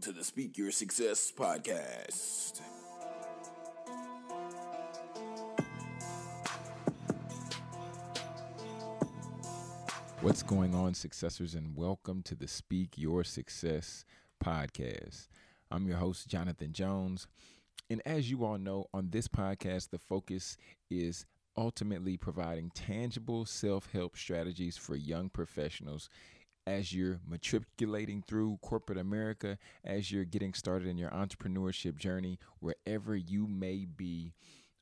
[0.00, 2.60] to the Speak Your Success podcast.
[10.20, 14.04] What's going on, successors, and welcome to the Speak Your Success
[14.42, 15.28] podcast.
[15.70, 17.26] I'm your host, Jonathan Jones.
[17.90, 20.56] And as you all know, on this podcast, the focus
[20.90, 21.26] is
[21.56, 26.08] ultimately providing tangible self help strategies for young professionals
[26.66, 33.16] as you're matriculating through corporate America, as you're getting started in your entrepreneurship journey, wherever
[33.16, 34.32] you may be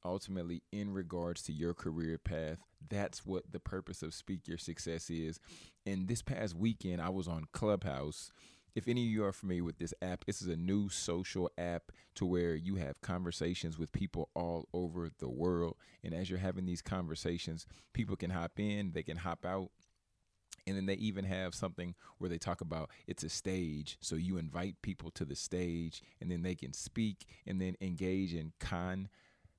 [0.05, 2.59] ultimately in regards to your career path.
[2.89, 5.39] That's what the purpose of Speak Your Success is.
[5.87, 8.31] And this past weekend, I was on Clubhouse.
[8.75, 11.93] If any of you are familiar with this app, this is a new social app
[12.15, 15.77] to where you have conversations with people all over the world.
[16.03, 19.71] And as you're having these conversations, people can hop in, they can hop out.
[20.67, 23.99] And then they even have something where they talk about it's a stage.
[24.01, 28.33] So you invite people to the stage and then they can speak and then engage
[28.33, 28.53] in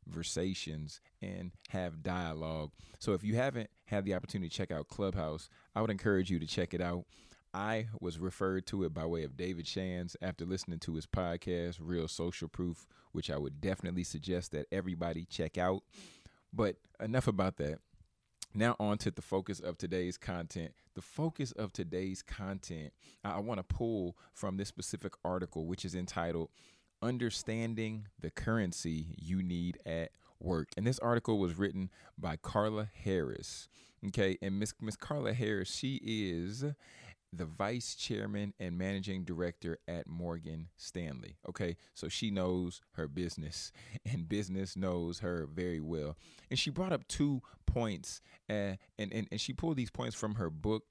[0.06, 2.72] conversations and have dialogue.
[3.00, 6.40] So if you haven't had the opportunity to check out Clubhouse, I would encourage you
[6.40, 7.06] to check it out.
[7.54, 11.78] I was referred to it by way of David Shands after listening to his podcast,
[11.80, 15.84] Real Social Proof, which I would definitely suggest that everybody check out.
[16.52, 17.80] But enough about that.
[18.56, 20.74] Now, on to the focus of today's content.
[20.94, 25.96] The focus of today's content, I want to pull from this specific article, which is
[25.96, 26.50] entitled
[27.02, 30.70] Understanding the Currency You Need at Work.
[30.78, 33.70] And this article was written by Carla Harris.
[34.08, 36.66] Okay, and Miss Miss Carla Harris, she is
[37.38, 41.38] the vice chairman and managing director at Morgan Stanley.
[41.50, 43.72] Okay, so she knows her business,
[44.06, 46.18] and business knows her very well.
[46.50, 50.36] And she brought up two points, uh, and, and, and she pulled these points from
[50.36, 50.84] her book.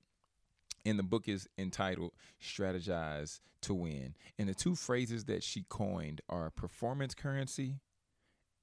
[0.85, 2.11] And the book is entitled
[2.43, 4.17] Strategize to Win.
[4.37, 7.77] And the two phrases that she coined are performance currency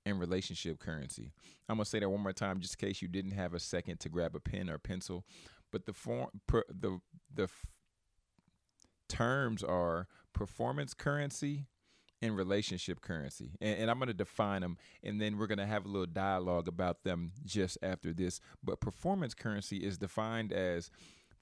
[0.06, 1.32] and relationship currency.
[1.70, 3.60] I'm going to say that one more time just in case you didn't have a
[3.60, 5.24] second to grab a pen or pencil
[5.72, 7.00] but the form per, the
[7.34, 7.66] the f-
[9.08, 11.68] terms are performance currency
[12.22, 15.66] and relationship currency and, and i'm going to define them and then we're going to
[15.66, 20.92] have a little dialogue about them just after this but performance currency is defined as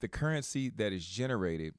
[0.00, 1.74] the currency that is generated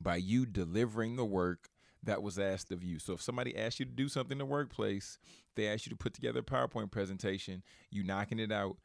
[0.00, 1.68] by you delivering the work
[2.02, 2.98] that was asked of you.
[2.98, 5.18] So if somebody asked you to do something in the workplace,
[5.56, 8.76] they asked you to put together a PowerPoint presentation, you knocking it out,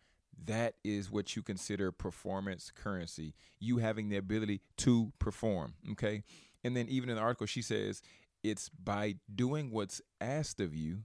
[0.46, 3.34] that is what you consider performance currency.
[3.60, 5.76] You having the ability to perform.
[5.92, 6.24] Okay.
[6.64, 8.02] And then even in the article, she says
[8.44, 11.04] it's by doing what's asked of you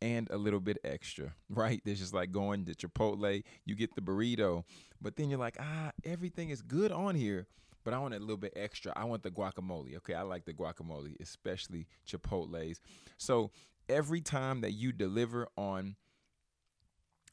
[0.00, 1.80] and a little bit extra, right?
[1.84, 4.64] There's just like going to Chipotle, you get the burrito,
[5.00, 7.46] but then you're like, ah, everything is good on here,
[7.84, 8.92] but I want a little bit extra.
[8.96, 9.96] I want the guacamole.
[9.98, 12.80] Okay, I like the guacamole, especially Chipotle's.
[13.16, 13.50] So
[13.88, 15.96] every time that you deliver on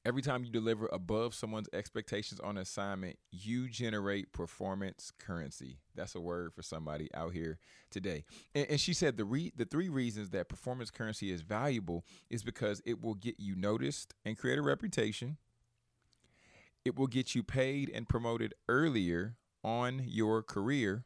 [0.06, 5.78] Every time you deliver above someone's expectations on an assignment, you generate performance currency.
[5.96, 7.58] That's a word for somebody out here
[7.90, 8.26] today.
[8.54, 12.44] And, and she said the re- the three reasons that performance currency is valuable is
[12.44, 15.38] because it will get you noticed and create a reputation.
[16.84, 21.06] It will get you paid and promoted earlier on your career.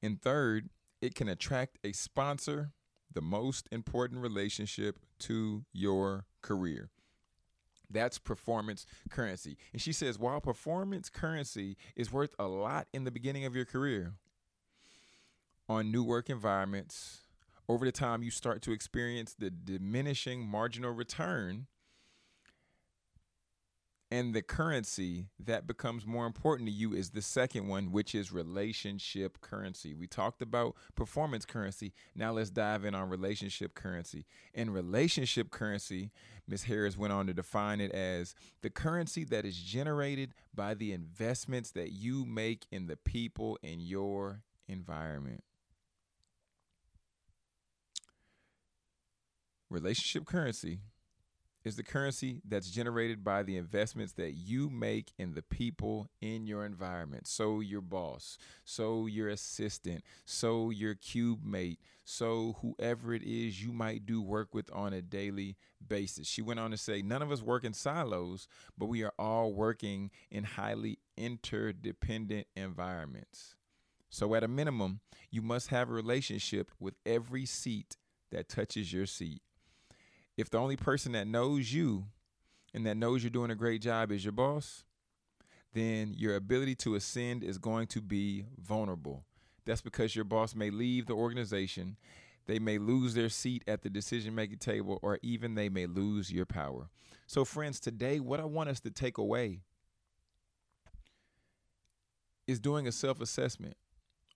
[0.00, 0.70] And third,
[1.02, 2.70] it can attract a sponsor,
[3.12, 6.90] the most important relationship to your career.
[7.90, 9.56] That's performance currency.
[9.72, 13.64] And she says, while performance currency is worth a lot in the beginning of your
[13.64, 14.14] career,
[15.68, 17.20] on new work environments,
[17.68, 21.66] over the time you start to experience the diminishing marginal return
[24.12, 28.32] and the currency that becomes more important to you is the second one, which is
[28.32, 29.94] relationship currency.
[29.94, 31.92] We talked about performance currency.
[32.16, 34.26] Now let's dive in on relationship currency.
[34.52, 36.10] And relationship currency,
[36.48, 36.64] Ms.
[36.64, 41.70] Harris went on to define it as the currency that is generated by the investments
[41.72, 45.44] that you make in the people in your environment.
[49.68, 50.80] Relationship currency
[51.64, 56.46] is the currency that's generated by the investments that you make in the people in
[56.46, 57.26] your environment.
[57.26, 63.72] So your boss, so your assistant, so your cube mate, so whoever it is you
[63.72, 66.26] might do work with on a daily basis.
[66.26, 68.48] She went on to say, none of us work in silos,
[68.78, 73.54] but we are all working in highly interdependent environments.
[74.08, 77.96] So at a minimum, you must have a relationship with every seat
[78.32, 79.42] that touches your seat
[80.40, 82.06] if the only person that knows you
[82.72, 84.84] and that knows you're doing a great job is your boss,
[85.74, 89.24] then your ability to ascend is going to be vulnerable.
[89.66, 91.96] That's because your boss may leave the organization,
[92.46, 96.32] they may lose their seat at the decision making table, or even they may lose
[96.32, 96.88] your power.
[97.26, 99.60] So, friends, today, what I want us to take away
[102.48, 103.76] is doing a self assessment.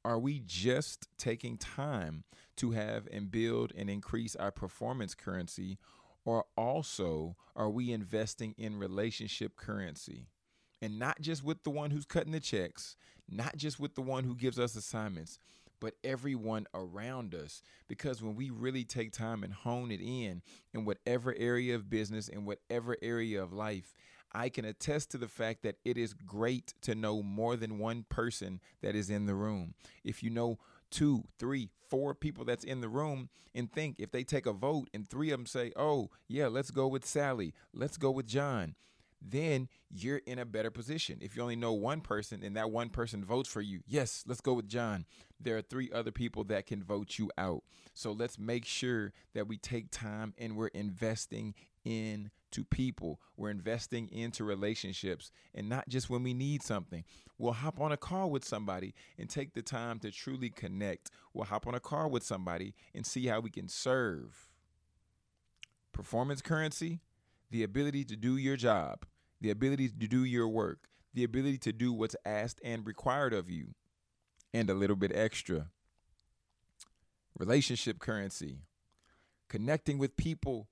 [0.04, 2.24] Are we just taking time
[2.56, 5.78] to have and build and increase our performance currency,
[6.24, 10.28] or also are we investing in relationship currency?
[10.82, 12.96] And not just with the one who's cutting the checks,
[13.30, 15.38] not just with the one who gives us assignments,
[15.80, 17.62] but everyone around us.
[17.88, 20.42] Because when we really take time and hone it in,
[20.74, 23.94] in whatever area of business, in whatever area of life,
[24.34, 28.04] I can attest to the fact that it is great to know more than one
[28.08, 29.74] person that is in the room.
[30.02, 30.58] If you know
[30.90, 34.88] two, three, four people that's in the room and think if they take a vote
[34.92, 38.74] and three of them say, oh, yeah, let's go with Sally, let's go with John,
[39.22, 41.18] then you're in a better position.
[41.20, 44.40] If you only know one person and that one person votes for you, yes, let's
[44.40, 45.06] go with John.
[45.40, 47.62] There are three other people that can vote you out.
[47.94, 51.54] So let's make sure that we take time and we're investing
[52.54, 53.20] into people.
[53.36, 57.04] We're investing into relationships and not just when we need something.
[57.38, 61.10] We'll hop on a call with somebody and take the time to truly connect.
[61.32, 64.48] We'll hop on a call with somebody and see how we can serve.
[65.92, 67.00] Performance currency,
[67.50, 69.06] the ability to do your job
[69.40, 73.50] the ability to do your work, the ability to do what's asked and required of
[73.50, 73.74] you,
[74.54, 75.68] and a little bit extra.
[77.38, 78.60] Relationship currency,
[79.50, 80.68] connecting with people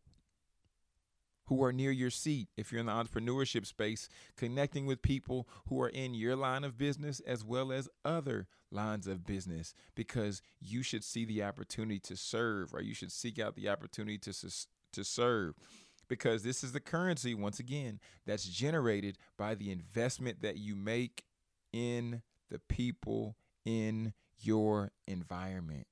[1.47, 2.49] who are near your seat.
[2.57, 6.79] If you're in the entrepreneurship space, connecting with people who are in your line of
[6.79, 12.17] business as well as other lines of business, because you should see the opportunity to
[12.17, 14.33] serve or you should seek out the opportunity to,
[14.93, 15.55] to serve
[16.09, 21.25] because this is the currency, once again, that's generated by the investment that you make
[21.73, 23.35] in the people
[23.65, 25.87] in your environment.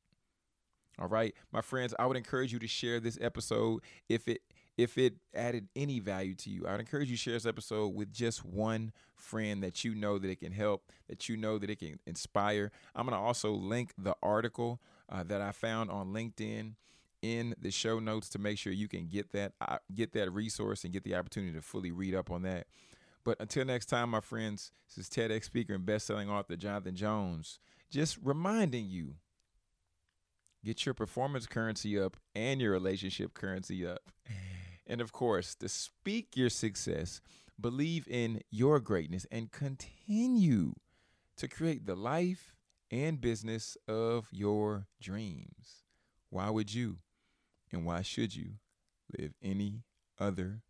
[0.99, 3.81] All right, my friends, I would encourage you to share this episode
[4.11, 4.43] if it
[4.81, 6.67] if it added any value to you.
[6.67, 10.19] I would encourage you to share this episode with just one friend that you know
[10.19, 12.73] that it can help, that you know that it can inspire.
[12.95, 14.81] I'm going to also link the article
[15.11, 16.77] uh, that I found on LinkedIn
[17.21, 20.85] in the show notes to make sure you can get that uh, get that resource
[20.85, 22.67] and get the opportunity to fully read up on that.
[23.23, 27.59] But until next time, my friends, this is TEDx speaker and best-selling author Jonathan Jones,
[27.91, 29.17] just reminding you
[30.65, 34.11] get your performance currency up and your relationship currency up.
[34.91, 37.21] And of course, to speak your success,
[37.61, 40.75] believe in your greatness and continue
[41.37, 42.57] to create the life
[42.91, 45.85] and business of your dreams.
[46.29, 46.99] Why would you?
[47.71, 48.55] And why should you
[49.17, 49.85] live any
[50.19, 50.63] other